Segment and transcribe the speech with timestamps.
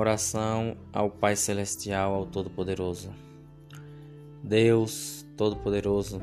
[0.00, 3.12] Oração ao Pai Celestial, ao Todo-Poderoso.
[4.44, 6.22] Deus Todo-Poderoso,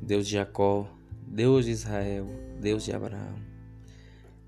[0.00, 0.86] Deus de Jacó,
[1.26, 2.28] Deus de Israel,
[2.60, 3.34] Deus de Abraão,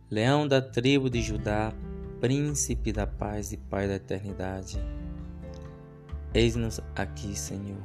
[0.09, 1.73] Leão da tribo de Judá,
[2.21, 4.79] Príncipe da paz e Pai da eternidade.
[6.33, 7.83] Eis-nos aqui, Senhor,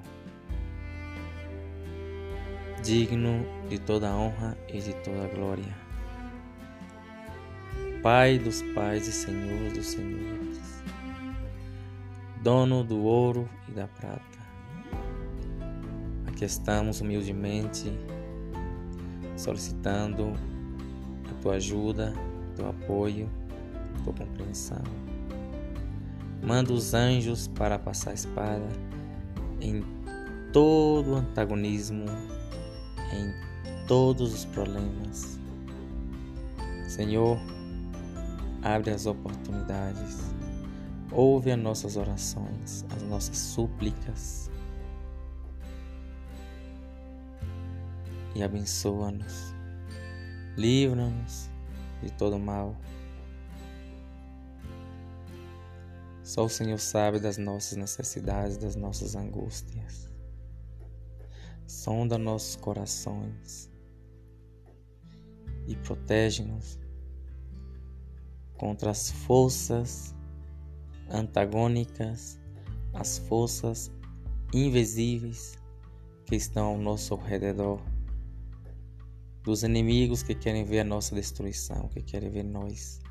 [2.83, 5.92] digno de toda honra e de toda glória.
[8.03, 10.83] Pai dos pais e Senhor dos senhores,
[12.41, 14.21] dono do ouro e da prata.
[16.27, 17.97] Aqui estamos humildemente
[19.37, 20.33] solicitando
[21.31, 22.13] a tua ajuda,
[22.57, 23.29] teu apoio,
[24.03, 24.83] tua compreensão.
[26.45, 28.67] Manda os anjos para passar a espada
[29.61, 29.81] em
[30.51, 32.03] todo o antagonismo,
[33.13, 35.39] em todos os problemas.
[36.85, 37.39] Senhor,
[38.63, 40.19] abre as oportunidades,
[41.11, 44.49] ouve as nossas orações, as nossas súplicas.
[48.33, 49.53] E abençoa-nos,
[50.57, 51.49] livra-nos
[52.01, 52.75] de todo mal.
[56.23, 60.09] Só o Senhor sabe das nossas necessidades, das nossas angústias.
[61.67, 63.69] Sonda nossos corações.
[65.67, 66.82] E protege-nos
[68.63, 70.15] contra as forças
[71.09, 72.39] antagônicas,
[72.93, 73.91] as forças
[74.53, 75.57] invisíveis
[76.25, 77.81] que estão ao nosso redor,
[79.43, 83.01] dos inimigos que querem ver a nossa destruição, que querem ver nós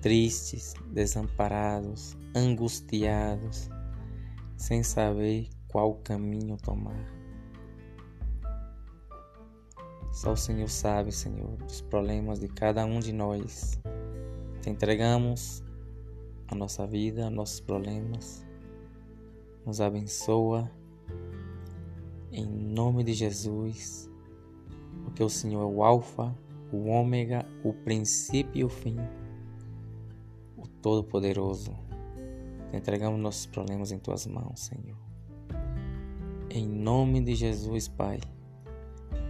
[0.00, 3.68] tristes, desamparados, angustiados,
[4.56, 7.12] sem saber qual caminho tomar.
[10.12, 13.80] Só o Senhor sabe, Senhor, dos problemas de cada um de nós.
[14.64, 15.62] Te entregamos
[16.48, 18.46] a nossa vida, nossos problemas.
[19.66, 20.72] Nos abençoa.
[22.32, 24.10] Em nome de Jesus.
[25.02, 26.34] Porque o Senhor é o Alfa,
[26.72, 28.96] o Ômega, o princípio e o fim.
[30.56, 31.76] O Todo-Poderoso.
[32.70, 34.96] Te entregamos nossos problemas em tuas mãos, Senhor.
[36.48, 38.18] Em nome de Jesus, Pai.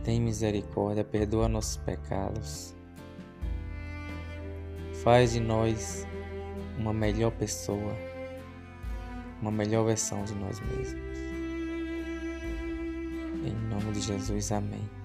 [0.05, 2.77] Tem misericórdia, perdoa nossos pecados
[5.05, 6.07] Faz de nós
[6.79, 7.95] uma melhor pessoa,
[9.39, 11.19] uma melhor versão de nós mesmos.
[13.45, 15.04] Em nome de Jesus, amém.